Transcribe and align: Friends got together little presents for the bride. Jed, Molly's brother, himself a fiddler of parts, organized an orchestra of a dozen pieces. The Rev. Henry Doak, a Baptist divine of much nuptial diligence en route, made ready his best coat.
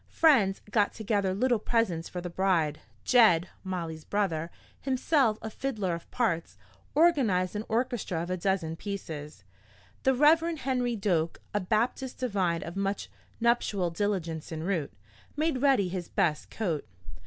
Friends 0.09 0.61
got 0.71 0.93
together 0.95 1.31
little 1.31 1.59
presents 1.59 2.09
for 2.09 2.21
the 2.21 2.29
bride. 2.31 2.79
Jed, 3.03 3.49
Molly's 3.63 4.03
brother, 4.03 4.49
himself 4.79 5.37
a 5.43 5.51
fiddler 5.51 5.93
of 5.93 6.09
parts, 6.09 6.57
organized 6.95 7.55
an 7.55 7.63
orchestra 7.69 8.23
of 8.23 8.31
a 8.31 8.37
dozen 8.37 8.75
pieces. 8.75 9.43
The 10.01 10.15
Rev. 10.15 10.57
Henry 10.57 10.95
Doak, 10.95 11.39
a 11.53 11.59
Baptist 11.59 12.17
divine 12.17 12.63
of 12.63 12.75
much 12.75 13.11
nuptial 13.39 13.91
diligence 13.91 14.51
en 14.51 14.63
route, 14.63 14.91
made 15.37 15.61
ready 15.61 15.87
his 15.87 16.09
best 16.09 16.49
coat. 16.49 16.83